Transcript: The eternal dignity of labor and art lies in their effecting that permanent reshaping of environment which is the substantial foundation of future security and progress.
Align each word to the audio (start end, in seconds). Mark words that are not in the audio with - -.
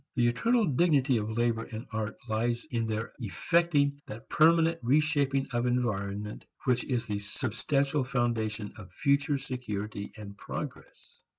The 0.15 0.25
eternal 0.27 0.65
dignity 0.65 1.17
of 1.17 1.29
labor 1.37 1.63
and 1.65 1.85
art 1.91 2.15
lies 2.27 2.65
in 2.71 2.87
their 2.87 3.13
effecting 3.19 4.01
that 4.07 4.27
permanent 4.29 4.79
reshaping 4.81 5.47
of 5.53 5.67
environment 5.67 6.43
which 6.65 6.83
is 6.85 7.05
the 7.05 7.19
substantial 7.19 8.03
foundation 8.03 8.73
of 8.77 8.91
future 8.91 9.37
security 9.37 10.11
and 10.17 10.35
progress. 10.35 11.21